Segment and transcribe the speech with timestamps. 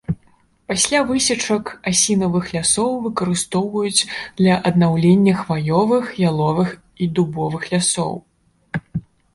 [0.69, 4.07] Пасля высечак асінавых лясоў выкарыстоўваюць
[4.43, 6.69] для аднаўлення хваёвых, яловых
[7.05, 8.13] і дубовых лясоў.